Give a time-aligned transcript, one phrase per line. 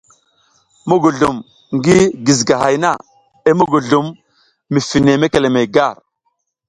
[0.87, 1.37] Muguzlum
[1.75, 2.91] ngi gizigahay na
[3.49, 4.07] i muguzlum
[4.71, 5.95] mi fine mekelemey gar.